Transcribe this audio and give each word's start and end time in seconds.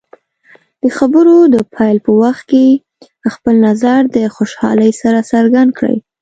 د 0.81 0.85
خبرو 0.97 1.37
د 1.53 1.55
پیل 1.73 1.97
په 2.05 2.11
وخت 2.21 2.43
کې 2.51 2.65
خپل 3.33 3.55
نظر 3.67 3.99
د 4.15 4.17
خوشحالۍ 4.35 4.91
سره 5.01 5.19
څرګند 5.31 5.71
کړئ. 5.77 5.97